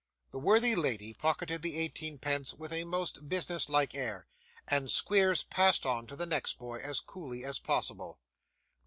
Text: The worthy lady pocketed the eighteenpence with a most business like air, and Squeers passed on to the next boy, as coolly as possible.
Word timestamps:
The 0.31 0.39
worthy 0.39 0.73
lady 0.73 1.13
pocketed 1.13 1.61
the 1.61 1.77
eighteenpence 1.77 2.55
with 2.55 2.73
a 2.73 2.85
most 2.85 3.29
business 3.29 3.69
like 3.69 3.93
air, 3.93 4.25
and 4.67 4.89
Squeers 4.89 5.43
passed 5.43 5.85
on 5.85 6.07
to 6.07 6.15
the 6.15 6.25
next 6.25 6.57
boy, 6.57 6.79
as 6.79 6.99
coolly 7.01 7.43
as 7.45 7.59
possible. 7.59 8.19